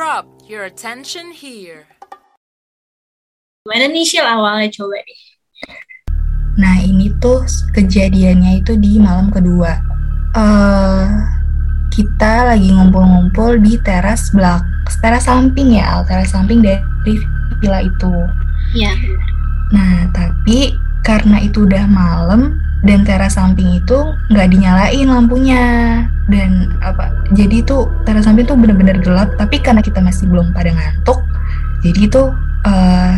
drop 0.00 0.24
your 0.48 0.64
attention 0.64 1.28
here. 1.28 1.84
Gimana 3.68 3.92
nih 3.92 4.08
Shil 4.08 4.24
awalnya 4.24 4.72
coba 4.72 4.96
deh. 4.96 5.20
Nah 6.56 6.80
ini 6.80 7.12
tuh 7.20 7.44
kejadiannya 7.76 8.64
itu 8.64 8.80
di 8.80 8.96
malam 8.96 9.28
kedua. 9.28 9.76
Uh, 10.32 11.04
kita 11.92 12.48
lagi 12.48 12.72
ngumpul-ngumpul 12.72 13.60
di 13.60 13.76
teras 13.84 14.32
belak, 14.32 14.64
teras 15.04 15.28
samping 15.28 15.76
ya, 15.76 16.00
Al, 16.00 16.08
teras 16.08 16.32
samping 16.32 16.64
dari 16.64 17.20
villa 17.60 17.84
itu. 17.84 18.14
Iya. 18.72 18.96
Nah 19.68 20.08
tapi 20.16 20.80
karena 21.04 21.44
itu 21.44 21.68
udah 21.68 21.84
malam 21.84 22.56
dan 22.80 23.04
teras 23.04 23.36
samping 23.36 23.76
itu 23.76 23.98
nggak 24.32 24.48
dinyalain 24.50 25.06
lampunya. 25.08 25.64
Dan 26.30 26.78
apa 26.78 27.10
jadi 27.34 27.62
itu 27.62 27.90
teras 28.06 28.24
samping 28.24 28.46
tuh 28.46 28.54
bener-bener 28.54 29.02
gelap 29.02 29.34
tapi 29.34 29.58
karena 29.58 29.82
kita 29.82 29.98
masih 29.98 30.30
belum 30.30 30.54
pada 30.54 30.70
ngantuk 30.70 31.18
jadi 31.80 32.00
itu 32.06 32.22
uh, 32.68 33.14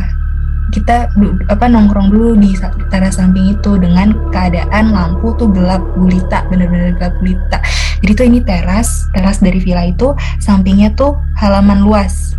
kita 0.72 1.10
apa 1.52 1.64
nongkrong 1.68 2.08
dulu 2.08 2.32
di 2.38 2.56
teras 2.88 3.20
samping 3.20 3.52
itu 3.52 3.76
dengan 3.76 4.14
keadaan 4.32 4.94
lampu 4.94 5.34
tuh 5.36 5.50
gelap 5.52 5.82
gulita 5.98 6.46
bener-bener 6.48 6.96
gelap 6.96 7.12
gulita. 7.20 7.58
Jadi 8.00 8.12
tuh 8.16 8.26
ini 8.26 8.40
teras 8.40 9.10
teras 9.12 9.42
dari 9.42 9.60
villa 9.60 9.84
itu 9.84 10.16
sampingnya 10.40 10.94
tuh 10.96 11.18
halaman 11.36 11.84
luas 11.84 12.38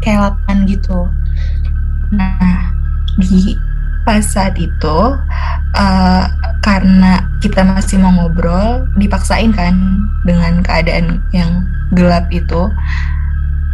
kayak 0.00 0.38
gitu. 0.64 1.10
Nah 2.14 2.72
di 3.20 3.58
pas 4.06 4.24
saat 4.24 4.56
itu 4.56 4.98
uh, 5.76 6.24
karena 6.62 7.26
kita 7.38 7.62
masih 7.62 8.02
mau 8.02 8.10
ngobrol 8.10 8.86
dipaksain 8.98 9.54
kan 9.54 10.02
dengan 10.26 10.60
keadaan 10.62 11.22
yang 11.30 11.64
gelap 11.94 12.26
itu. 12.34 12.68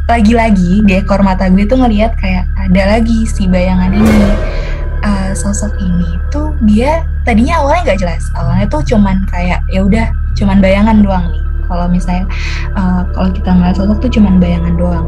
Lagi-lagi 0.04 0.84
di 0.84 1.00
ekor 1.00 1.24
mata 1.24 1.48
gue 1.48 1.64
tuh 1.64 1.80
ngelihat 1.80 2.12
kayak 2.20 2.44
ada 2.60 2.98
lagi 2.98 3.24
si 3.24 3.48
bayangan 3.48 3.92
ini. 3.92 4.28
Uh, 5.04 5.36
sosok 5.36 5.76
ini 5.84 6.16
tuh 6.32 6.56
dia 6.64 7.04
tadinya 7.28 7.60
awalnya 7.60 7.92
nggak 7.92 8.00
jelas. 8.04 8.24
Awalnya 8.36 8.66
tuh 8.68 8.82
cuman 8.84 9.24
kayak 9.28 9.60
ya 9.72 9.80
udah 9.84 10.06
cuman 10.36 10.60
bayangan 10.60 11.00
doang 11.00 11.24
nih. 11.32 11.44
Kalau 11.64 11.86
misalnya 11.88 12.28
uh, 12.76 13.08
kalau 13.16 13.32
kita 13.32 13.50
ngeliat 13.52 13.76
sosok 13.80 13.98
tuh 14.04 14.10
cuman 14.20 14.36
bayangan 14.36 14.74
doang. 14.76 15.06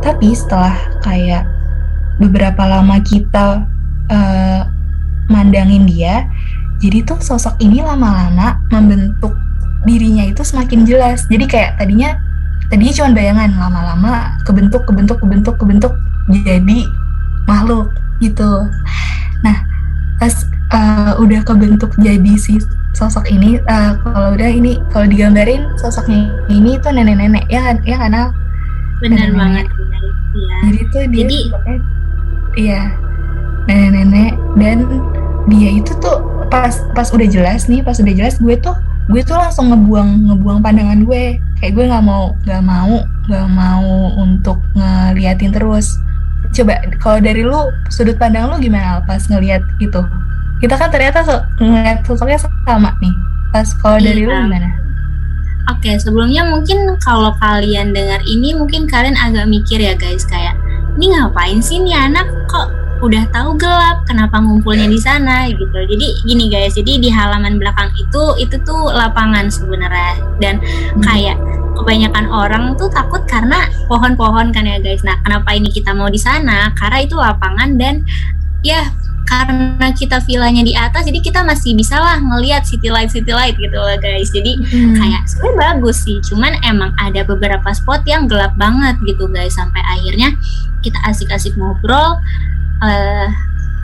Tapi 0.00 0.32
setelah 0.32 0.76
kayak 1.04 1.44
beberapa 2.16 2.64
lama 2.64 2.96
kita 3.04 3.68
uh, 4.08 4.60
mandangin 5.28 5.84
dia 5.84 6.24
jadi 6.78 7.02
tuh 7.02 7.18
sosok 7.18 7.58
ini 7.58 7.82
lama-lama 7.82 8.62
membentuk 8.70 9.34
dirinya 9.82 10.26
itu 10.26 10.42
semakin 10.46 10.86
jelas. 10.86 11.26
Jadi 11.26 11.44
kayak 11.50 11.78
tadinya 11.78 12.14
tadinya 12.70 12.94
cuma 12.94 13.10
bayangan 13.14 13.50
lama-lama 13.58 14.12
kebentuk 14.46 14.86
kebentuk 14.86 15.18
kebentuk 15.18 15.54
kebentuk 15.58 15.92
jadi 16.30 16.80
makhluk 17.50 17.90
gitu. 18.22 18.70
Nah 19.42 19.58
pas 20.22 20.34
uh, 20.70 21.12
udah 21.18 21.42
kebentuk 21.42 21.90
jadi 21.98 22.34
si 22.38 22.62
sosok 22.94 23.26
ini 23.30 23.58
uh, 23.66 23.98
kalau 24.02 24.34
udah 24.34 24.50
ini 24.50 24.78
kalau 24.94 25.06
digambarin 25.10 25.66
sosoknya 25.82 26.30
ini 26.50 26.78
tuh 26.78 26.94
nenek-nenek 26.94 27.46
ya 27.50 27.60
kan? 27.66 27.76
Ya 27.82 27.96
karena 27.98 28.22
benar 28.98 29.30
banget 29.30 29.66
ya. 30.34 30.56
jadi 30.66 30.80
tuh 30.90 31.02
dia 31.06 31.18
jadi 31.22 31.40
iya 32.58 32.80
nenek-nenek 33.70 34.34
dan 34.58 34.78
dia 35.46 35.70
itu 35.78 35.92
tuh 36.02 36.18
pas 36.48 36.72
pas 36.96 37.08
udah 37.12 37.28
jelas 37.28 37.68
nih 37.68 37.84
pas 37.84 37.96
udah 38.00 38.14
jelas 38.16 38.40
gue 38.40 38.56
tuh 38.58 38.74
gue 39.08 39.24
tuh 39.24 39.36
langsung 39.40 39.72
ngebuang 39.72 40.28
ngebuang 40.28 40.58
pandangan 40.60 41.00
gue. 41.08 41.40
Kayak 41.58 41.72
gue 41.74 41.84
nggak 41.88 42.04
mau 42.04 42.36
nggak 42.44 42.62
mau 42.62 42.94
nggak 43.28 43.48
mau 43.48 43.88
untuk 44.20 44.60
ngeliatin 44.76 45.52
terus. 45.52 45.96
Coba 46.52 46.80
kalau 47.00 47.18
dari 47.20 47.40
lu 47.44 47.72
sudut 47.88 48.16
pandang 48.20 48.52
lu 48.52 48.60
gimana 48.60 49.00
pas 49.08 49.24
ngeliat 49.28 49.64
itu? 49.80 50.00
Kita 50.60 50.74
kan 50.76 50.92
ternyata 50.92 51.24
so, 51.24 51.34
ngeliat 51.60 52.04
sosoknya 52.04 52.36
sama 52.68 52.92
nih. 53.00 53.14
Pas 53.48 53.68
kalau 53.80 53.96
dari 53.96 54.28
lu 54.28 54.32
Iya. 54.32 54.44
gimana? 54.44 54.68
Oke, 55.68 56.00
sebelumnya 56.00 56.48
mungkin 56.48 56.96
kalau 57.04 57.32
kalian 57.44 57.92
dengar 57.92 58.20
ini 58.24 58.56
mungkin 58.56 58.88
kalian 58.88 59.16
agak 59.16 59.44
mikir 59.48 59.76
ya 59.80 59.92
guys. 59.96 60.24
Kayak 60.24 60.56
ini 60.96 61.12
ngapain 61.12 61.60
sih 61.60 61.80
nih 61.80 61.96
anak? 61.96 62.24
Kok 62.48 62.87
udah 62.98 63.24
tahu 63.30 63.54
gelap 63.58 64.02
kenapa 64.06 64.42
ngumpulnya 64.42 64.90
di 64.90 64.98
sana 64.98 65.46
gitu. 65.50 65.66
Jadi 65.70 66.06
gini 66.26 66.50
guys, 66.50 66.74
jadi 66.74 66.98
di 66.98 67.08
halaman 67.10 67.58
belakang 67.58 67.90
itu 67.94 68.22
itu 68.42 68.56
tuh 68.66 68.90
lapangan 68.90 69.46
sebenarnya 69.46 70.18
dan 70.42 70.58
kayak 71.02 71.38
kebanyakan 71.78 72.26
orang 72.26 72.74
tuh 72.74 72.90
takut 72.90 73.22
karena 73.30 73.70
pohon-pohon 73.86 74.50
kan 74.50 74.66
ya 74.66 74.82
guys. 74.82 75.06
Nah, 75.06 75.14
kenapa 75.22 75.54
ini 75.54 75.70
kita 75.70 75.94
mau 75.94 76.10
di 76.10 76.18
sana? 76.18 76.74
Karena 76.74 76.98
itu 77.02 77.14
lapangan 77.14 77.78
dan 77.78 78.02
ya 78.66 78.90
karena 79.28 79.92
kita 79.92 80.24
villanya 80.24 80.64
di 80.64 80.72
atas 80.72 81.04
jadi 81.04 81.20
kita 81.20 81.44
masih 81.44 81.76
bisa 81.76 82.00
lah 82.00 82.16
ngelihat 82.16 82.64
city 82.64 82.88
light 82.88 83.12
city 83.12 83.28
light 83.28 83.54
gitu 83.60 83.76
loh 83.76 83.94
guys. 84.00 84.32
Jadi 84.32 84.56
Hmm. 84.56 84.96
kayak 84.96 85.22
sebenarnya 85.28 85.54
bagus 85.76 85.96
sih 86.02 86.16
cuman 86.32 86.56
emang 86.64 86.96
ada 86.96 87.22
beberapa 87.28 87.68
spot 87.76 88.08
yang 88.08 88.24
gelap 88.24 88.56
banget 88.56 88.96
gitu 89.04 89.28
guys 89.28 89.54
sampai 89.54 89.84
akhirnya 89.84 90.32
kita 90.80 90.96
asik-asik 91.04 91.52
ngobrol 91.60 92.16
eh 92.82 93.28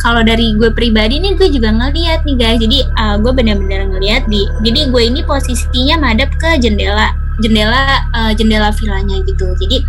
kalau 0.04 0.20
dari 0.20 0.52
gue 0.52 0.68
pribadi 0.68 1.16
nih 1.16 1.32
gue 1.32 1.48
juga 1.48 1.72
ngeliat 1.72 2.28
nih 2.28 2.36
guys. 2.36 2.60
Jadi 2.60 2.78
eh, 2.84 3.16
gue 3.24 3.32
bener-bener 3.32 3.88
ngeliat 3.88 4.28
di 4.28 4.44
jadi 4.60 4.92
gue 4.92 5.02
ini 5.02 5.20
posisinya 5.24 5.96
madep 5.96 6.28
ke 6.36 6.60
jendela 6.60 7.16
jendela 7.40 8.04
eh, 8.12 8.32
jendela 8.36 8.68
villanya 8.76 9.16
gitu. 9.24 9.48
Jadi 9.56 9.80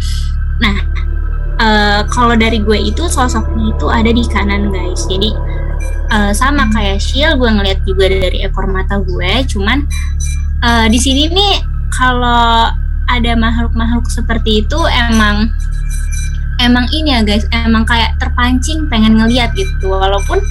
nah 0.63 0.75
eh, 1.59 2.01
kalau 2.07 2.39
dari 2.39 2.63
gue 2.63 2.79
itu 2.79 3.11
sosoknya 3.11 3.75
itu 3.75 3.88
ada 3.91 4.07
di 4.07 4.23
kanan 4.31 4.71
guys. 4.71 5.03
Jadi 5.03 5.35
eh, 6.15 6.31
sama 6.31 6.71
kayak 6.71 7.03
Shield 7.03 7.35
gue 7.35 7.49
ngeliat 7.51 7.83
juga 7.83 8.07
dari 8.07 8.47
ekor 8.47 8.71
mata 8.71 9.03
gue. 9.03 9.31
Cuman 9.51 9.83
eh, 10.63 10.88
di 10.88 10.99
sini 11.01 11.27
nih 11.27 11.53
kalau 11.91 12.71
ada 13.05 13.31
makhluk-makhluk 13.38 14.07
seperti 14.09 14.65
itu 14.65 14.79
emang 15.11 15.51
emang 16.65 16.89
ini 16.89 17.13
ya 17.13 17.21
guys. 17.21 17.45
Emang 17.53 17.85
kayak 17.85 18.17
terpancing 18.17 18.89
pengen 18.89 19.15
ngeliat 19.15 19.53
gitu. 19.53 19.93
Walaupun 19.93 20.41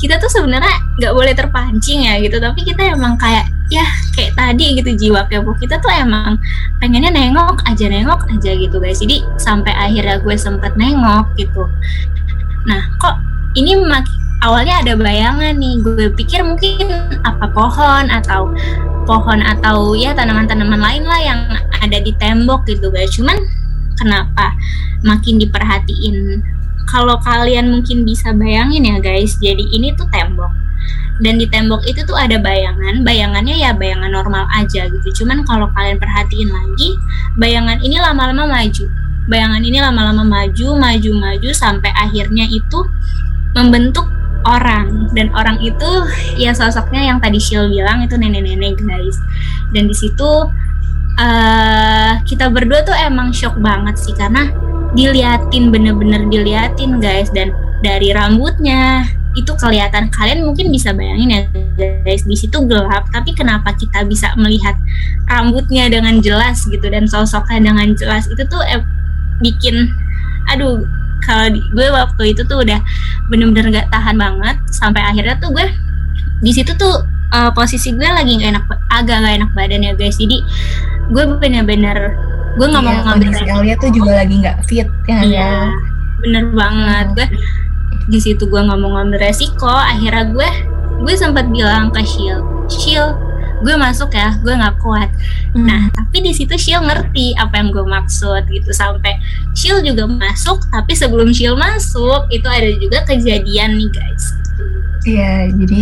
kita 0.00 0.18
tuh 0.18 0.26
sebenarnya 0.26 0.82
nggak 0.98 1.12
boleh 1.14 1.34
terpancing 1.36 2.08
ya 2.08 2.18
gitu. 2.18 2.40
Tapi 2.40 2.64
kita 2.64 2.96
emang 2.96 3.14
kayak 3.20 3.46
ya 3.72 3.86
kayak 4.12 4.36
tadi 4.36 4.76
gitu 4.76 4.90
jiwa 4.92 5.24
kepo 5.32 5.56
kita 5.56 5.80
tuh 5.80 5.88
emang 5.88 6.36
pengennya 6.76 7.08
nengok 7.08 7.64
aja 7.64 7.88
nengok 7.88 8.28
aja 8.28 8.50
gitu 8.52 8.76
guys. 8.82 9.00
Jadi 9.00 9.24
sampai 9.40 9.72
akhirnya 9.72 10.20
gue 10.20 10.34
sempet 10.36 10.76
nengok 10.76 11.32
gitu. 11.38 11.64
Nah 12.68 12.82
kok 12.98 13.16
ini 13.56 13.78
awalnya 14.42 14.82
ada 14.82 14.92
bayangan 14.98 15.54
nih. 15.56 15.74
Gue 15.80 16.06
pikir 16.12 16.44
mungkin 16.44 16.90
apa 17.22 17.46
pohon 17.48 18.10
atau 18.10 18.50
pohon 19.06 19.40
atau 19.42 19.94
ya 19.98 20.14
tanaman-tanaman 20.14 20.78
lain 20.78 21.04
lah 21.06 21.20
yang 21.22 21.40
ada 21.80 21.98
di 21.98 22.12
tembok 22.18 22.66
gitu 22.68 22.90
guys. 22.92 23.14
Cuman 23.14 23.61
kenapa 24.02 24.58
makin 25.06 25.38
diperhatiin. 25.38 26.42
Kalau 26.90 27.22
kalian 27.22 27.70
mungkin 27.70 28.02
bisa 28.02 28.34
bayangin 28.34 28.82
ya 28.82 28.98
guys 28.98 29.38
jadi 29.38 29.62
ini 29.62 29.94
tuh 29.94 30.10
tembok. 30.10 30.50
Dan 31.22 31.38
di 31.38 31.46
tembok 31.46 31.86
itu 31.86 32.02
tuh 32.02 32.18
ada 32.18 32.34
bayangan 32.42 33.06
bayangannya 33.06 33.54
ya 33.54 33.70
bayangan 33.70 34.10
normal 34.10 34.50
aja 34.50 34.90
gitu. 34.90 35.22
Cuman 35.22 35.46
kalau 35.46 35.70
kalian 35.78 36.02
perhatiin 36.02 36.50
lagi 36.50 36.98
bayangan 37.38 37.78
ini 37.78 38.02
lama-lama 38.02 38.50
maju. 38.50 38.90
Bayangan 39.30 39.62
ini 39.62 39.78
lama-lama 39.78 40.26
maju 40.26 40.74
maju 40.74 41.10
maju 41.14 41.50
sampai 41.54 41.94
akhirnya 41.94 42.50
itu 42.50 42.82
membentuk 43.54 44.10
orang. 44.42 45.06
Dan 45.14 45.30
orang 45.38 45.62
itu 45.62 45.86
ya 46.34 46.50
sosoknya 46.50 47.06
yang 47.06 47.22
tadi 47.22 47.38
Shil 47.38 47.70
bilang 47.70 48.02
itu 48.02 48.18
nenek-nenek 48.18 48.82
guys. 48.82 49.16
Dan 49.70 49.86
di 49.86 49.94
situ 49.94 50.50
eh 51.20 52.12
kita 52.24 52.48
berdua 52.48 52.80
tuh 52.86 52.96
emang 52.96 53.32
shock 53.34 53.56
banget 53.60 53.96
sih 54.00 54.16
karena 54.16 54.48
diliatin 54.92 55.72
bener-bener 55.72 56.28
diliatin 56.28 57.00
guys. 57.00 57.32
Dan 57.32 57.52
dari 57.80 58.12
rambutnya 58.14 59.04
itu 59.32 59.52
kelihatan. 59.56 60.12
Kalian 60.12 60.44
mungkin 60.44 60.68
bisa 60.68 60.92
bayangin 60.92 61.28
ya 61.32 61.40
guys 62.04 62.24
di 62.24 62.36
situ 62.36 62.64
gelap. 62.68 63.08
Tapi 63.10 63.32
kenapa 63.32 63.72
kita 63.76 64.04
bisa 64.04 64.32
melihat 64.36 64.76
rambutnya 65.28 65.88
dengan 65.88 66.20
jelas 66.20 66.64
gitu 66.68 66.84
dan 66.88 67.08
sosoknya 67.08 67.72
dengan 67.72 67.96
jelas? 67.96 68.28
Itu 68.28 68.44
tuh 68.48 68.62
eh, 68.68 68.80
bikin 69.40 69.88
aduh 70.50 70.84
kalau 71.22 71.54
gue 71.54 71.86
waktu 71.86 72.34
itu 72.34 72.42
tuh 72.44 72.66
udah 72.66 72.82
bener-bener 73.32 73.82
gak 73.82 73.88
tahan 73.88 74.16
banget. 74.20 74.56
Sampai 74.68 75.00
akhirnya 75.00 75.38
tuh 75.40 75.54
gue 75.56 75.66
di 76.44 76.52
situ 76.52 76.76
tuh 76.76 77.06
eh, 77.32 77.50
posisi 77.56 77.96
gue 77.96 78.04
lagi 78.04 78.36
nggak 78.36 78.50
enak 78.52 78.64
agak 78.92 79.16
gak 79.24 79.34
enak 79.40 79.50
badan 79.56 79.80
ya 79.80 79.92
guys. 79.96 80.20
Jadi 80.20 80.44
gue 81.12 81.24
bener-bener 81.38 82.16
gue 82.52 82.66
nggak 82.66 82.82
mau 82.82 82.90
Iya, 82.90 83.02
ngambil 83.04 83.28
kondisi 83.28 83.44
Alia 83.48 83.74
tuh 83.76 83.90
juga 83.92 84.12
lagi 84.16 84.34
nggak 84.40 84.58
fit 84.64 84.88
ya 85.06 85.14
nggak 85.14 85.24
Iya, 85.24 85.40
ya? 85.44 85.64
bener 86.20 86.44
banget. 86.52 87.06
Gue 87.14 87.26
di 88.06 88.18
situ 88.18 88.42
gue 88.44 88.60
nggak 88.60 88.78
mau 88.78 88.90
ngambil 88.96 89.18
resiko. 89.20 89.68
Akhirnya 89.68 90.28
gue 90.28 90.48
gue 91.02 91.14
sempat 91.14 91.48
bilang 91.48 91.90
ke 91.90 92.02
Shil, 92.02 92.38
Shil, 92.68 93.06
gue 93.60 93.74
masuk 93.74 94.10
ya 94.10 94.34
gue 94.38 94.50
nggak 94.52 94.76
kuat 94.78 95.10
Hmm. 95.52 95.68
nah 95.68 95.82
tapi 95.92 96.24
di 96.24 96.32
situ 96.32 96.56
Shil 96.56 96.80
ngerti 96.80 97.36
apa 97.36 97.60
yang 97.60 97.70
gue 97.70 97.84
maksud 97.84 98.48
gitu 98.48 98.72
sampai 98.72 99.20
Shil 99.52 99.84
juga 99.84 100.08
masuk 100.08 100.64
tapi 100.68 100.96
sebelum 100.96 101.28
Shil 101.28 101.54
masuk 101.54 102.24
itu 102.28 102.48
ada 102.48 102.72
juga 102.80 103.04
kejadian 103.04 103.76
nih 103.76 103.90
guys 103.92 104.24
Iya, 105.02 105.50
jadi 105.52 105.80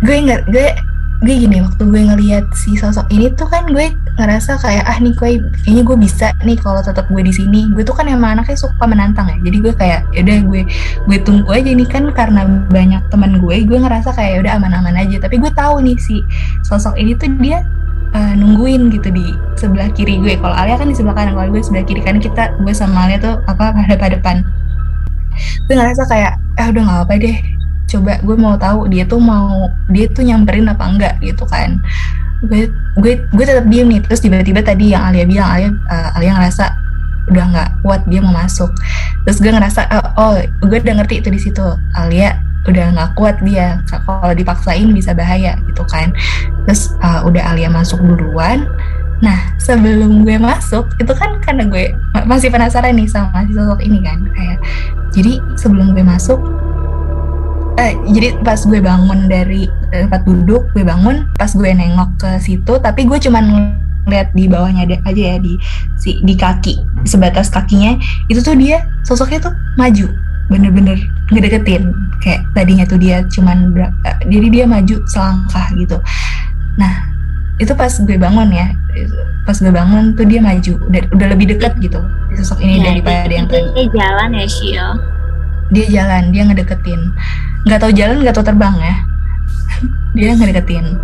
gue 0.00 0.16
nggak 0.24 0.40
gue 0.48 0.68
gue 1.20 1.36
gini 1.36 1.60
waktu 1.60 1.84
gue 1.84 2.00
ngelihat 2.00 2.48
si 2.56 2.80
sosok 2.80 3.04
ini 3.12 3.28
tuh 3.36 3.44
kan 3.44 3.68
gue 3.68 3.92
ngerasa 4.16 4.56
kayak 4.56 4.88
ah 4.88 4.96
nih 4.96 5.12
gue 5.12 5.36
kayaknya 5.68 5.82
gue 5.84 5.96
bisa 6.00 6.32
nih 6.48 6.56
kalau 6.56 6.80
tetap 6.80 7.04
gue 7.12 7.20
di 7.20 7.28
sini. 7.28 7.68
Gue 7.76 7.84
tuh 7.84 7.92
kan 7.92 8.08
emang 8.08 8.40
anaknya 8.40 8.56
suka 8.56 8.88
menantang 8.88 9.28
ya 9.28 9.36
jadi 9.44 9.56
gue 9.60 9.74
kayak 9.76 10.00
yaudah 10.16 10.38
gue 10.48 10.62
gue 11.04 11.18
tunggu 11.20 11.52
aja 11.52 11.68
nih. 11.76 11.88
Kan 11.92 12.08
karena 12.16 12.48
banyak 12.72 13.04
teman 13.12 13.36
gue 13.36 13.56
gue 13.68 13.78
ngerasa 13.78 14.16
kayak 14.16 14.48
udah 14.48 14.52
aman-aman 14.56 14.96
aja. 14.96 15.20
Tapi 15.20 15.36
gue 15.36 15.52
tahu 15.52 15.84
nih 15.84 16.00
si 16.00 16.24
sosok 16.64 16.96
ini 16.96 17.12
tuh 17.12 17.28
dia 17.36 17.68
uh, 18.16 18.32
nungguin 18.32 18.88
gitu 18.88 19.12
di 19.12 19.36
sebelah 19.60 19.92
kiri 19.92 20.16
gue. 20.24 20.40
Kalau 20.40 20.56
Alia 20.56 20.80
kan 20.80 20.88
di 20.88 20.96
sebelah 20.96 21.20
kanan 21.20 21.36
kalau 21.36 21.52
gue 21.52 21.60
sebelah 21.60 21.84
kiri 21.84 22.00
kan 22.00 22.16
kita 22.16 22.56
gue 22.64 22.72
sama 22.72 23.04
Alia 23.04 23.20
tuh 23.20 23.36
apa 23.44 23.76
pada 24.00 24.16
depan. 24.16 24.40
Gue 25.68 25.76
ngerasa 25.76 26.08
kayak 26.08 26.40
ah 26.56 26.72
udah 26.72 26.80
nggak 26.80 27.00
apa 27.04 27.14
deh 27.20 27.59
coba 27.90 28.22
gue 28.22 28.36
mau 28.38 28.54
tahu 28.54 28.86
dia 28.86 29.02
tuh 29.02 29.18
mau 29.18 29.66
dia 29.90 30.06
tuh 30.06 30.22
nyamperin 30.22 30.70
apa 30.70 30.84
enggak 30.86 31.14
gitu 31.18 31.42
kan. 31.50 31.82
Gue 32.46 32.70
gue 32.96 33.12
gue 33.34 33.44
tetap 33.44 33.66
diem 33.66 33.90
nih 33.90 34.00
terus 34.06 34.22
tiba-tiba 34.22 34.62
tadi 34.62 34.94
yang 34.94 35.10
Alia 35.10 35.24
bilang 35.26 35.50
Alia 35.50 35.68
uh, 35.90 36.16
Alia 36.16 36.30
ngerasa 36.38 36.64
udah 37.30 37.44
nggak 37.52 37.70
kuat 37.82 38.02
dia 38.06 38.20
mau 38.22 38.32
masuk. 38.32 38.70
Terus 39.26 39.38
gue 39.42 39.50
ngerasa 39.52 39.80
oh, 39.90 40.06
oh 40.16 40.34
gue 40.64 40.78
udah 40.78 40.94
ngerti 41.02 41.20
itu 41.20 41.28
di 41.28 41.40
situ 41.42 41.64
Alia 41.98 42.38
udah 42.68 42.92
nggak 42.92 43.10
kuat 43.16 43.40
dia 43.40 43.80
kalau 44.06 44.32
dipaksain 44.36 44.88
bisa 44.94 45.10
bahaya 45.12 45.58
gitu 45.66 45.82
kan. 45.90 46.14
Terus 46.70 46.94
uh, 47.02 47.26
udah 47.26 47.52
Alia 47.52 47.68
masuk 47.68 48.00
duluan. 48.00 48.64
Nah 49.20 49.36
sebelum 49.60 50.24
gue 50.24 50.40
masuk 50.40 50.88
itu 50.96 51.12
kan 51.12 51.36
karena 51.44 51.68
gue 51.68 51.92
masih 52.24 52.48
penasaran 52.48 52.96
nih 52.96 53.04
sama 53.04 53.44
si 53.44 53.52
sosok 53.52 53.84
ini 53.84 54.00
kan 54.00 54.16
kayak 54.32 54.58
jadi 55.12 55.42
sebelum 55.60 55.92
gue 55.92 56.00
masuk 56.00 56.40
eh, 57.80 57.92
jadi 58.12 58.36
pas 58.44 58.60
gue 58.60 58.80
bangun 58.80 59.26
dari 59.26 59.64
tempat 59.88 60.22
duduk 60.28 60.68
gue 60.76 60.84
bangun 60.84 61.24
pas 61.40 61.48
gue 61.48 61.70
nengok 61.72 62.10
ke 62.20 62.30
situ 62.44 62.72
tapi 62.84 63.08
gue 63.08 63.16
cuman 63.16 63.74
ngeliat 64.04 64.28
di 64.36 64.44
bawahnya 64.48 64.84
aja 65.04 65.22
ya 65.34 65.36
di 65.40 65.56
si 65.96 66.20
di 66.24 66.36
kaki 66.36 66.80
sebatas 67.08 67.48
kakinya 67.48 67.96
itu 68.28 68.40
tuh 68.44 68.56
dia 68.56 68.84
sosoknya 69.04 69.50
tuh 69.50 69.54
maju 69.76 70.06
bener-bener 70.50 70.98
ngedeketin 71.30 71.94
kayak 72.20 72.42
tadinya 72.52 72.84
tuh 72.84 72.98
dia 72.98 73.22
cuman 73.30 73.70
uh, 73.78 74.18
jadi 74.26 74.46
dia 74.50 74.64
maju 74.66 74.98
selangkah 75.06 75.66
gitu. 75.78 75.96
Nah 76.74 77.06
itu 77.60 77.72
pas 77.76 77.92
gue 77.92 78.16
bangun 78.16 78.50
ya 78.50 78.72
pas 79.44 79.54
gue 79.54 79.68
bangun 79.68 80.16
tuh 80.16 80.24
dia 80.24 80.40
maju 80.40 80.80
udah 80.90 81.02
udah 81.12 81.26
lebih 81.36 81.54
deket 81.54 81.76
gitu 81.78 82.00
sosok 82.40 82.64
ini 82.64 82.80
ya, 82.80 82.90
daripada 82.90 83.28
yang 83.28 83.46
tadi. 83.46 83.68
dia 83.76 83.86
jalan 83.92 84.28
ya 84.32 84.46
Shio? 84.48 84.88
Dia 85.70 85.86
jalan 85.86 86.22
dia 86.32 86.42
ngedeketin 86.48 87.00
nggak 87.68 87.80
tahu 87.80 87.92
jalan 87.92 88.22
nggak 88.24 88.34
tahu 88.36 88.46
terbang 88.46 88.76
ya. 88.80 88.96
Dia 90.16 90.30
ngedeketin. 90.36 90.96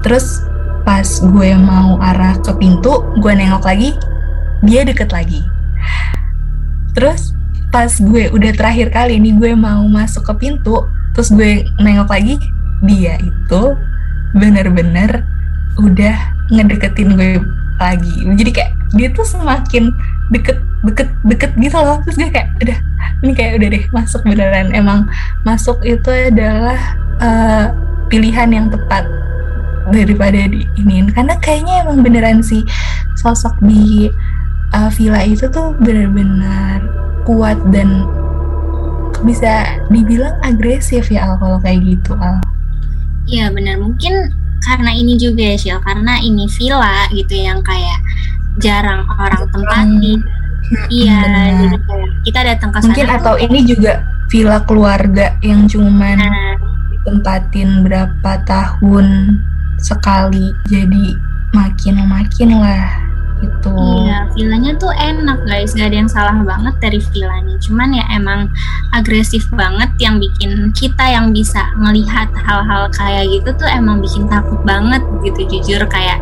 Terus 0.00 0.42
pas 0.82 1.06
gue 1.06 1.50
mau 1.60 2.00
arah 2.00 2.40
ke 2.40 2.52
pintu 2.56 3.04
gue 3.20 3.32
nengok 3.36 3.62
lagi 3.62 3.94
dia 4.64 4.84
deket 4.84 5.12
lagi. 5.12 5.44
Terus 6.96 7.36
pas 7.70 7.88
gue 7.88 8.26
udah 8.32 8.52
terakhir 8.56 8.90
kali 8.90 9.20
ini 9.20 9.36
gue 9.36 9.54
mau 9.54 9.86
masuk 9.86 10.26
ke 10.26 10.34
pintu 10.48 10.82
terus 11.14 11.30
gue 11.30 11.62
nengok 11.78 12.10
lagi 12.10 12.34
dia 12.82 13.14
itu 13.20 13.62
bener-bener 14.34 15.22
udah 15.78 16.16
ngedeketin 16.50 17.14
gue 17.14 17.38
lagi. 17.78 18.14
Jadi 18.36 18.50
kayak 18.50 18.72
dia 18.96 19.08
tuh 19.14 19.24
semakin 19.24 19.94
deket 20.30 20.58
deket 20.86 21.08
deket 21.26 21.50
gitu 21.58 21.76
loh. 21.76 21.98
Terus 22.06 22.16
gue 22.16 22.30
kayak 22.30 22.48
udah 22.62 22.78
ini 23.20 23.32
kayak 23.36 23.52
udah 23.60 23.68
deh 23.68 23.84
masuk 23.92 24.22
beneran. 24.24 24.72
Emang 24.72 25.10
masuk 25.44 25.82
itu 25.84 26.08
adalah 26.08 26.78
uh, 27.20 27.66
pilihan 28.10 28.50
yang 28.50 28.66
tepat 28.72 29.06
daripada 29.90 30.46
di 30.50 30.66
ini 30.78 31.08
karena 31.10 31.34
kayaknya 31.40 31.82
emang 31.86 32.04
beneran 32.04 32.40
sih 32.44 32.62
sosok 33.18 33.56
di 33.64 34.12
uh, 34.76 34.90
villa 34.92 35.24
itu 35.24 35.48
tuh 35.50 35.74
bener-bener 35.80 36.84
kuat 37.24 37.58
dan 37.74 38.06
bisa 39.26 39.80
dibilang 39.92 40.32
agresif 40.40 41.12
ya 41.12 41.28
Al 41.28 41.36
kalau 41.36 41.58
kayak 41.60 41.84
gitu 41.84 42.16
Al. 42.16 42.40
Iya 43.28 43.52
benar 43.52 43.76
mungkin 43.80 44.32
karena 44.60 44.92
ini 44.92 45.16
juga 45.16 45.56
ya 45.56 45.76
karena 45.80 46.20
ini 46.20 46.44
villa 46.48 47.08
gitu 47.12 47.34
yang 47.36 47.60
kayak 47.64 48.00
jarang 48.58 49.06
orang 49.14 49.46
tempati. 49.52 50.18
Hmm. 50.70 50.86
Iya, 50.86 51.18
jadi 51.26 51.76
kita 52.26 52.40
datang 52.46 52.70
ke 52.70 52.78
sana. 52.78 52.86
Mungkin 52.90 53.08
atau 53.10 53.34
ini 53.38 53.58
juga 53.66 53.92
villa 54.30 54.58
keluarga 54.62 55.34
yang 55.42 55.66
cuman 55.66 56.18
nah. 56.20 56.54
ditempatin 56.94 57.82
berapa 57.82 58.32
tahun 58.46 59.06
sekali, 59.80 60.54
jadi 60.70 61.16
makin 61.50 62.06
makin 62.06 62.50
lah 62.62 63.10
gitu. 63.40 63.72
Iya, 64.04 64.28
villanya 64.36 64.72
tuh 64.76 64.92
enak 64.92 65.48
guys, 65.48 65.72
gak 65.72 65.90
ada 65.90 65.96
yang 66.04 66.12
salah 66.12 66.36
banget 66.44 66.74
dari 66.78 67.00
villanya. 67.10 67.56
Cuman 67.58 67.88
ya 67.96 68.04
emang 68.12 68.52
agresif 68.92 69.48
banget 69.56 69.90
yang 69.98 70.20
bikin 70.20 70.70
kita 70.76 71.08
yang 71.08 71.32
bisa 71.32 71.72
melihat 71.80 72.28
hal-hal 72.36 72.86
kayak 72.92 73.26
gitu 73.32 73.50
tuh 73.56 73.68
emang 73.72 73.98
bikin 74.04 74.28
takut 74.28 74.60
banget 74.62 75.02
gitu 75.24 75.40
jujur 75.56 75.82
kayak 75.88 76.20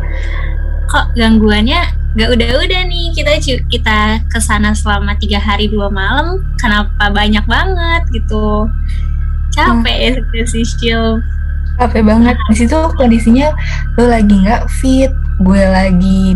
kok 0.89 1.11
gangguannya 1.13 1.98
gak 2.17 2.29
udah-udah 2.33 2.81
nih 2.89 3.13
kita 3.13 3.37
kita 3.69 3.99
ke 4.25 4.39
sana 4.41 4.73
selama 4.73 5.13
tiga 5.21 5.37
hari 5.37 5.69
dua 5.69 5.93
malam. 5.93 6.41
Kenapa 6.57 7.13
banyak 7.13 7.45
banget 7.45 8.01
gitu. 8.09 8.65
Capek 9.53 10.17
hmm. 10.17 10.33
ya 10.33 10.45
si 10.49 10.65
Shil. 10.65 11.21
Capek 11.77 12.01
banget. 12.01 12.35
Di 12.49 12.55
situ 12.65 12.77
kondisinya 12.97 13.53
lo 13.97 14.09
lagi 14.09 14.35
nggak 14.41 14.65
fit 14.81 15.13
gue 15.39 15.63
lagi 15.63 16.35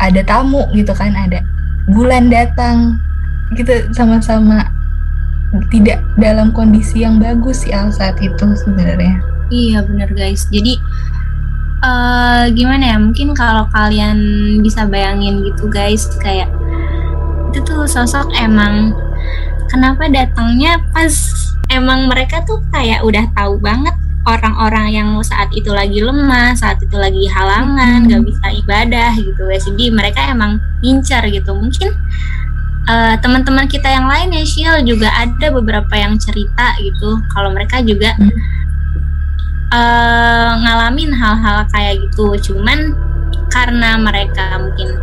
ada 0.00 0.24
tamu 0.24 0.64
gitu 0.72 0.94
kan 0.94 1.10
ada 1.14 1.42
bulan 1.90 2.30
datang. 2.30 2.98
Gitu 3.58 3.90
sama-sama 3.90 4.70
tidak 5.70 6.02
dalam 6.18 6.50
kondisi 6.50 7.06
yang 7.06 7.22
bagus 7.22 7.66
sih 7.66 7.74
Al 7.74 7.90
saat 7.90 8.18
itu 8.22 8.46
sebenarnya. 8.54 9.18
Iya 9.50 9.82
bener 9.86 10.10
guys. 10.14 10.46
Jadi 10.50 10.78
uh, 11.84 12.44
gimana 12.50 12.96
ya 12.96 12.96
mungkin 12.96 13.36
kalau 13.36 13.68
kalian 13.70 14.18
bisa 14.64 14.88
bayangin 14.88 15.44
gitu 15.44 15.68
guys 15.68 16.08
kayak 16.18 16.48
itu 17.52 17.60
tuh 17.62 17.86
sosok 17.86 18.32
emang 18.40 18.96
kenapa 19.68 20.08
datangnya 20.08 20.80
pas 20.90 21.12
emang 21.70 22.10
mereka 22.10 22.42
tuh 22.48 22.58
kayak 22.72 23.04
udah 23.04 23.24
tahu 23.36 23.60
banget 23.60 23.94
orang-orang 24.24 24.88
yang 24.88 25.08
saat 25.20 25.52
itu 25.52 25.68
lagi 25.68 26.00
lemah, 26.00 26.56
saat 26.56 26.80
itu 26.80 26.96
lagi 26.96 27.28
halangan, 27.28 28.08
nggak 28.08 28.24
hmm. 28.24 28.30
bisa 28.32 28.46
ibadah 28.64 29.12
gitu 29.20 29.40
guys. 29.44 29.64
Jadi 29.68 29.92
mereka 29.92 30.24
emang 30.32 30.56
incar 30.80 31.28
gitu. 31.28 31.52
Mungkin 31.52 31.92
uh, 32.88 33.14
teman-teman 33.20 33.68
kita 33.68 33.84
yang 33.84 34.08
lain 34.08 34.32
ya 34.32 34.44
Shil 34.48 34.76
juga 34.88 35.12
ada 35.12 35.52
beberapa 35.52 35.92
yang 35.92 36.16
cerita 36.16 36.72
gitu. 36.80 37.20
Kalau 37.36 37.52
mereka 37.52 37.84
juga 37.84 38.16
hmm. 38.16 38.63
Uh, 39.74 40.50
ngalamin 40.62 41.10
hal-hal 41.10 41.66
kayak 41.74 41.98
gitu. 42.06 42.38
Cuman 42.50 42.94
karena 43.50 43.98
mereka 43.98 44.54
mungkin 44.62 44.94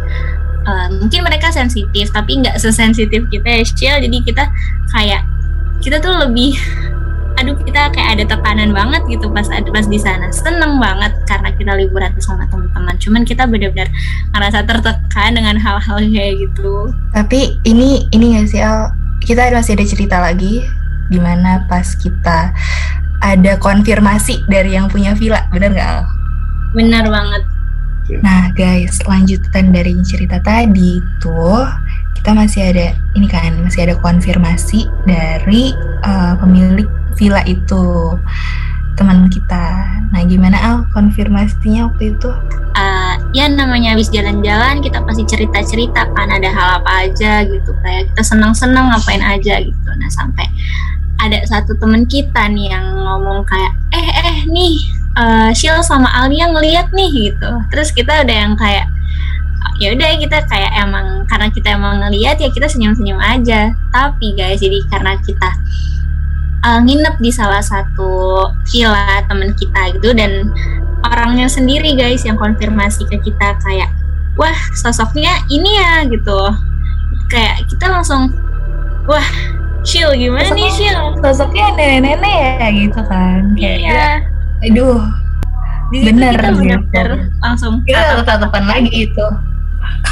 uh, 0.63 0.87
mungkin 0.95 1.27
mereka 1.27 1.51
sensitif, 1.51 2.09
tapi 2.15 2.39
nggak 2.39 2.55
sesensitif 2.55 3.27
kita 3.27 3.47
ya 3.51 3.63
Shil. 3.67 3.95
Jadi 3.99 4.17
kita 4.23 4.47
kayak 4.95 5.27
kita 5.83 5.99
tuh 5.99 6.15
lebih 6.23 6.55
aduh 7.39 7.57
kita 7.57 7.89
kayak 7.95 8.19
ada 8.19 8.23
tekanan 8.37 8.69
banget 8.75 9.01
gitu 9.17 9.31
pas 9.31 9.47
pas 9.49 9.87
di 9.87 9.97
sana 9.97 10.29
seneng 10.29 10.77
banget 10.77 11.09
karena 11.25 11.49
kita 11.55 11.73
liburan 11.73 12.11
sama 12.21 12.45
teman-teman 12.51 12.93
cuman 13.01 13.23
kita 13.25 13.49
benar-benar 13.49 13.89
ngerasa 14.35 14.61
tertekan 14.67 15.31
dengan 15.33 15.55
hal-hal 15.57 15.97
kayak 16.05 16.37
gitu 16.37 16.91
tapi 17.15 17.57
ini 17.65 18.05
ini 18.13 18.37
nggak 18.37 18.45
sih 18.45 18.61
kita 19.25 19.49
masih 19.57 19.73
ada 19.73 19.85
cerita 19.87 20.17
lagi 20.21 20.61
di 21.09 21.19
mana 21.19 21.65
pas 21.65 21.97
kita 21.97 22.53
ada 23.21 23.57
konfirmasi 23.61 24.45
dari 24.49 24.75
yang 24.75 24.89
punya 24.89 25.13
villa 25.13 25.45
bener 25.53 25.73
nggak 25.73 25.87
Al? 25.87 26.03
Bener 26.73 27.05
banget. 27.05 27.43
Nah 28.19 28.51
guys, 28.57 28.99
lanjutan 29.07 29.71
dari 29.71 29.95
cerita 30.03 30.41
tadi 30.43 30.99
tuh 31.23 31.63
kita 32.17 32.35
masih 32.35 32.61
ada 32.73 32.93
ini 33.15 33.25
kan 33.29 33.55
masih 33.63 33.87
ada 33.87 33.95
konfirmasi 33.97 34.89
dari 35.07 35.71
uh, 36.03 36.35
pemilik 36.37 36.89
villa 37.15 37.41
itu 37.47 38.17
teman 38.99 39.31
kita. 39.31 39.87
Nah, 40.11 40.21
gimana 40.27 40.57
Al 40.59 40.77
konfirmasinya 40.91 41.87
waktu 41.89 42.13
itu? 42.13 42.29
Uh, 42.75 43.15
ya 43.31 43.47
namanya 43.47 43.95
habis 43.95 44.11
jalan-jalan 44.11 44.83
kita 44.83 44.99
pasti 45.03 45.23
cerita-cerita 45.27 46.07
kan 46.13 46.29
ada 46.29 46.49
hal 46.51 46.83
apa 46.83 47.09
aja 47.09 47.43
gitu 47.47 47.71
kayak 47.83 48.11
kita 48.13 48.23
senang-senang 48.23 48.91
ngapain 48.91 49.23
aja 49.23 49.57
gitu. 49.63 49.89
Nah, 49.95 50.09
sampai 50.11 50.45
ada 51.21 51.37
satu 51.45 51.77
teman 51.77 52.05
kita 52.09 52.49
nih 52.49 52.73
yang 52.73 52.87
ngomong 53.01 53.43
kayak 53.49 53.73
eh 53.91 54.07
eh 54.07 54.37
nih 54.47 54.73
uh, 55.17 55.49
Shil 55.51 55.81
sama 55.83 56.07
Alia 56.11 56.47
ngeliat 56.51 56.93
nih 56.93 57.31
gitu. 57.31 57.51
Terus 57.73 57.89
kita 57.91 58.23
udah 58.23 58.37
yang 58.47 58.53
kayak 58.55 58.87
ya 59.81 59.97
udah 59.97 60.09
kita 60.21 60.45
kayak 60.45 60.71
emang 60.77 61.25
karena 61.25 61.47
kita 61.49 61.73
emang 61.73 62.05
ngeliat 62.05 62.37
ya 62.37 62.49
kita 62.53 62.69
senyum-senyum 62.69 63.19
aja. 63.19 63.73
Tapi 63.91 64.37
guys 64.37 64.61
jadi 64.61 64.79
karena 64.87 65.17
kita 65.19 65.49
uh, 66.65 66.79
nginep 66.81 67.15
di 67.19 67.31
salah 67.33 67.61
satu 67.61 68.45
villa 68.69 69.25
temen 69.25 69.51
kita 69.57 69.97
gitu 69.97 70.13
dan 70.13 70.53
orangnya 71.01 71.49
sendiri 71.49 71.97
guys 71.97 72.21
yang 72.21 72.37
konfirmasi 72.37 73.09
ke 73.09 73.17
kita 73.25 73.57
kayak 73.65 73.89
wah 74.37 74.55
sosoknya 74.77 75.41
ini 75.49 75.81
ya 75.81 76.05
gitu. 76.07 76.39
Kayak 77.31 77.65
kita 77.67 77.85
langsung 77.89 78.31
wah 79.09 79.27
Shil 79.81 80.13
gimana 80.13 80.45
sosoknya, 80.45 80.61
nih 80.61 80.69
Shil? 80.77 80.99
sosoknya 81.25 81.65
nenek-nenek 81.73 82.35
ya 82.37 82.69
gitu 82.69 83.01
kan. 83.09 83.41
Kayak 83.57 83.77
iya. 83.81 84.05
aduh 84.61 85.01
di 85.91 86.07
bener 86.07 86.37
kita 86.37 86.49
gitu. 86.55 87.01
langsung 87.43 87.83
kita 87.83 88.23
tatapan 88.23 88.63
lagi 88.63 88.91
itu 88.93 89.25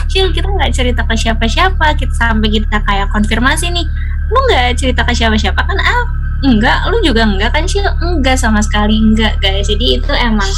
Shil 0.10 0.34
kita 0.34 0.50
nggak 0.50 0.74
cerita 0.74 1.06
ke 1.06 1.14
siapa-siapa. 1.14 1.94
Kita 1.94 2.14
sampai 2.18 2.50
kita 2.50 2.82
kayak 2.82 3.14
konfirmasi 3.14 3.70
nih 3.70 3.86
lu 4.30 4.40
nggak 4.50 4.74
cerita 4.78 5.06
ke 5.06 5.14
siapa-siapa 5.14 5.62
kan? 5.62 5.78
Ah 5.78 6.04
enggak. 6.42 6.90
Lu 6.90 6.98
juga 7.06 7.30
enggak 7.30 7.54
kan 7.54 7.70
Shil? 7.70 7.86
Enggak 8.02 8.42
sama 8.42 8.66
sekali 8.66 8.98
enggak 8.98 9.38
guys. 9.38 9.70
Jadi 9.70 10.02
itu 10.02 10.12
emang 10.18 10.50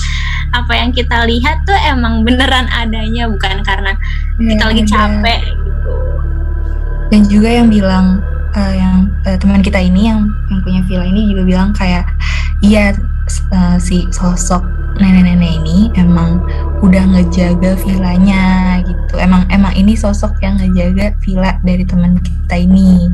apa 0.56 0.72
yang 0.75 0.96
kita 0.96 1.27
lihat 1.27 1.68
tuh 1.68 1.75
emang 1.84 2.24
beneran 2.24 2.68
adanya 2.72 3.27
bukan 3.27 3.60
karena 3.63 3.91
ya, 4.39 4.56
kita 4.56 4.63
lagi 4.72 4.84
capek 4.88 5.39
gitu. 5.44 5.94
Dan 7.12 7.22
juga 7.27 7.50
yang 7.51 7.68
bilang 7.68 8.24
uh, 8.55 8.74
yang 8.74 8.96
uh, 9.27 9.38
teman 9.39 9.62
kita 9.63 9.79
ini 9.79 10.12
yang 10.12 10.27
yang 10.51 10.60
punya 10.63 10.81
villa 10.88 11.05
ini 11.08 11.31
juga 11.31 11.43
bilang 11.48 11.70
kayak 11.75 12.05
iya 12.62 12.93
uh, 13.51 13.77
si 13.79 14.08
sosok 14.12 14.63
nenek-nenek 15.00 15.63
ini 15.63 15.89
emang 15.96 16.43
udah 16.84 17.03
ngejaga 17.15 17.77
villanya 17.79 18.77
gitu. 18.84 19.15
Emang 19.17 19.48
emang 19.50 19.74
ini 19.74 19.96
sosok 19.96 20.38
yang 20.43 20.60
ngejaga 20.60 21.15
villa 21.24 21.58
dari 21.63 21.86
teman 21.88 22.20
kita 22.20 22.55
ini. 22.60 23.10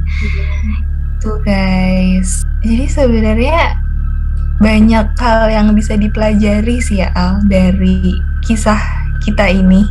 Tuh 1.21 1.37
guys. 1.45 2.43
Jadi 2.65 2.85
sebenarnya 2.89 3.77
banyak 4.57 5.13
hal 5.21 5.53
yang 5.53 5.67
bisa 5.77 5.93
dipelajari 5.93 6.81
sih 6.81 7.05
ya 7.05 7.13
Al 7.13 7.45
dari 7.45 8.17
kisah 8.41 8.79
kita 9.21 9.47
ini. 9.47 9.85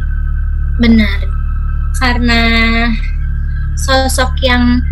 Benar. 0.82 1.18
Karena 1.96 2.42
sosok 3.78 4.36
yang 4.42 4.82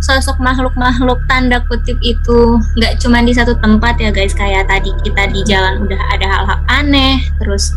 sosok 0.00 0.40
makhluk-makhluk 0.40 1.20
tanda 1.28 1.60
kutip 1.68 2.00
itu 2.00 2.58
nggak 2.80 2.96
cuma 3.00 3.20
di 3.20 3.36
satu 3.36 3.54
tempat 3.60 4.00
ya 4.00 4.10
guys. 4.10 4.32
Kayak 4.32 4.68
tadi 4.68 4.90
kita 5.04 5.28
di 5.28 5.40
jalan 5.44 5.84
udah 5.84 6.00
ada 6.16 6.26
hal-hal 6.26 6.60
aneh 6.72 7.20
terus 7.36 7.76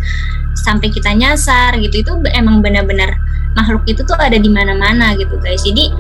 sampai 0.56 0.88
kita 0.88 1.12
nyasar 1.12 1.76
gitu. 1.84 2.02
Itu 2.02 2.12
emang 2.32 2.64
benar-benar 2.64 3.20
makhluk 3.54 3.84
itu 3.86 4.02
tuh 4.08 4.18
ada 4.18 4.40
di 4.40 4.50
mana-mana 4.50 5.14
gitu 5.20 5.36
guys. 5.44 5.62
Jadi 5.62 5.92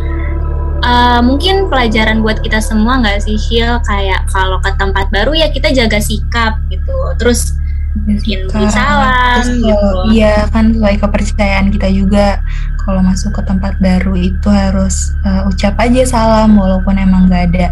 uh, 0.87 1.19
mungkin 1.19 1.67
pelajaran 1.67 2.23
buat 2.23 2.39
kita 2.39 2.63
semua 2.63 3.03
nggak 3.03 3.19
sih 3.23 3.35
Shil? 3.35 3.83
Kayak 3.83 4.25
kalau 4.31 4.63
ke 4.63 4.71
tempat 4.79 5.11
baru 5.11 5.35
ya 5.35 5.51
kita 5.51 5.75
jaga 5.75 5.99
sikap 5.99 6.57
gitu. 6.71 6.95
Terus 7.19 7.59
mungkin 7.93 8.49
salam 8.73 9.45
gitu. 9.45 9.77
iya 10.09 10.49
kan 10.49 10.73
sesuai 10.73 10.97
kepercayaan 10.97 11.69
kita 11.69 11.87
juga 11.93 12.41
kalau 12.83 13.01
masuk 13.01 13.31
ke 13.35 13.41
tempat 13.47 13.79
baru 13.79 14.13
itu 14.15 14.47
harus 14.51 15.15
uh, 15.23 15.47
ucap 15.47 15.75
aja 15.79 16.03
salam 16.03 16.55
walaupun 16.59 16.99
emang 16.99 17.31
gak 17.31 17.51
ada 17.55 17.71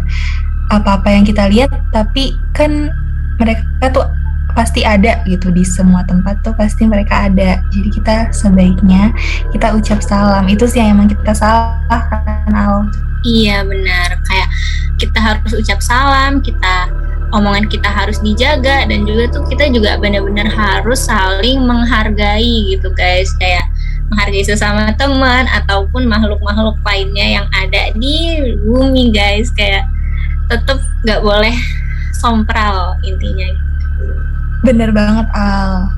apa-apa 0.72 1.12
yang 1.12 1.24
kita 1.28 1.46
lihat. 1.52 1.70
Tapi 1.92 2.36
kan 2.56 2.88
mereka 3.36 3.62
tuh 3.92 4.08
pasti 4.52 4.84
ada 4.84 5.24
gitu 5.24 5.48
di 5.48 5.64
semua 5.64 6.04
tempat 6.04 6.40
tuh 6.44 6.52
pasti 6.56 6.84
mereka 6.84 7.28
ada. 7.28 7.60
Jadi 7.72 7.88
kita 7.92 8.32
sebaiknya 8.32 9.12
kita 9.52 9.72
ucap 9.76 10.00
salam. 10.04 10.48
Itu 10.48 10.64
sih 10.68 10.80
yang 10.80 10.96
emang 11.00 11.12
kita 11.12 11.32
salah 11.32 11.76
kan 11.88 12.52
Al. 12.52 12.88
Iya 13.22 13.64
benar. 13.64 14.18
Kayak 14.28 14.48
kita 15.00 15.18
harus 15.18 15.52
ucap 15.56 15.80
salam 15.80 16.40
kita 16.44 16.90
omongan 17.32 17.64
kita 17.66 17.88
harus 17.88 18.20
dijaga 18.20 18.84
dan 18.84 19.08
juga 19.08 19.32
tuh 19.32 19.44
kita 19.48 19.72
juga 19.72 19.96
benar-benar 19.96 20.52
harus 20.52 21.00
saling 21.08 21.64
menghargai 21.64 22.76
gitu 22.76 22.92
guys. 22.92 23.32
Kayak 23.40 23.64
menghargai 24.12 24.44
sesama 24.44 24.92
teman 25.00 25.48
ataupun 25.48 26.04
makhluk-makhluk 26.04 26.76
lainnya 26.84 27.40
yang 27.40 27.46
ada 27.56 27.88
di 27.96 28.44
bumi 28.60 29.08
guys. 29.08 29.48
Kayak 29.56 29.88
tetap 30.52 30.84
nggak 31.08 31.24
boleh 31.24 31.56
sompral 32.12 32.92
intinya. 33.08 33.48
Bener 34.60 34.92
banget 34.92 35.26
Al. 35.32 35.88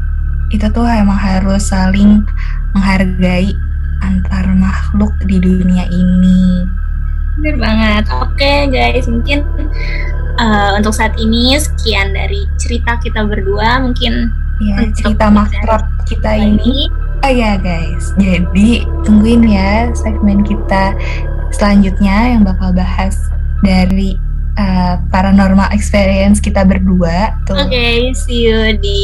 Kita 0.49 0.71
tuh 0.71 0.87
emang 0.87 1.18
harus 1.18 1.66
saling 1.66 2.23
menghargai 2.71 3.59
antar 3.99 4.47
makhluk 4.54 5.11
di 5.26 5.42
dunia 5.42 5.90
ini. 5.90 6.62
Bener 7.35 7.59
banget. 7.59 8.04
Oke 8.14 8.71
guys 8.71 9.11
mungkin 9.11 9.42
uh, 10.38 10.78
untuk 10.78 10.94
saat 10.94 11.18
ini 11.18 11.59
sekian 11.59 12.14
dari 12.14 12.47
cerita 12.62 12.94
kita 13.02 13.26
berdua. 13.26 13.83
Mungkin 13.83 14.30
ya, 14.62 14.87
cerita 14.94 15.26
makrab 15.35 15.83
kita 16.06 16.38
ini 16.38 16.87
Oh 17.25 17.33
ya 17.33 17.57
guys, 17.57 18.12
jadi 18.21 18.85
tungguin 19.00 19.49
ya 19.49 19.88
segmen 19.97 20.45
kita 20.45 20.93
selanjutnya 21.57 22.37
yang 22.37 22.45
bakal 22.45 22.69
bahas 22.76 23.16
dari 23.64 24.21
uh, 24.61 25.00
paranormal 25.09 25.73
experience 25.73 26.37
kita 26.37 26.69
berdua. 26.69 27.33
Oke, 27.49 27.64
okay, 27.64 28.12
see 28.12 28.45
you 28.45 28.76
di 28.76 29.00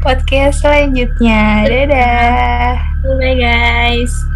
podcast 0.00 0.64
selanjutnya. 0.64 1.68
Dadah. 1.68 2.80
Bye 3.20 3.36
guys. 3.36 4.31